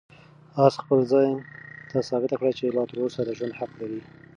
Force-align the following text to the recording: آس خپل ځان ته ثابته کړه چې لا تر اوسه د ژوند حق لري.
آس 0.65 0.73
خپل 0.83 0.99
ځان 1.11 1.31
ته 1.89 1.99
ثابته 2.09 2.35
کړه 2.39 2.51
چې 2.57 2.73
لا 2.75 2.83
تر 2.89 2.97
اوسه 3.03 3.21
د 3.23 3.29
ژوند 3.37 3.57
حق 3.59 3.71
لري. 3.81 4.01